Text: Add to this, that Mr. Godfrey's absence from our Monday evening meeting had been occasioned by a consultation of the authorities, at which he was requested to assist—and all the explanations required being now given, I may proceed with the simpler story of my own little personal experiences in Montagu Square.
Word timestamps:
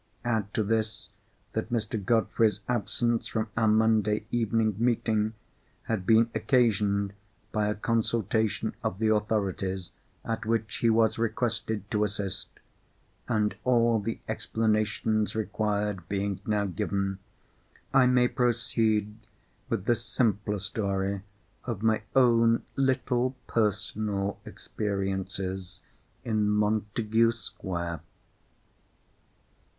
Add 0.25 0.51
to 0.55 0.63
this, 0.63 1.09
that 1.53 1.69
Mr. 1.69 2.03
Godfrey's 2.03 2.61
absence 2.67 3.27
from 3.27 3.49
our 3.55 3.67
Monday 3.67 4.25
evening 4.31 4.73
meeting 4.79 5.33
had 5.83 6.07
been 6.07 6.31
occasioned 6.33 7.13
by 7.51 7.67
a 7.67 7.75
consultation 7.75 8.73
of 8.83 8.97
the 8.97 9.09
authorities, 9.13 9.91
at 10.25 10.43
which 10.43 10.77
he 10.77 10.89
was 10.89 11.19
requested 11.19 11.83
to 11.91 12.03
assist—and 12.03 13.55
all 13.63 13.99
the 13.99 14.19
explanations 14.27 15.35
required 15.35 16.09
being 16.09 16.39
now 16.47 16.65
given, 16.65 17.19
I 17.93 18.07
may 18.07 18.27
proceed 18.27 19.15
with 19.69 19.85
the 19.85 19.93
simpler 19.93 20.57
story 20.57 21.21
of 21.65 21.83
my 21.83 22.01
own 22.15 22.63
little 22.75 23.35
personal 23.45 24.39
experiences 24.45 25.79
in 26.25 26.49
Montagu 26.49 27.29
Square. 27.31 27.99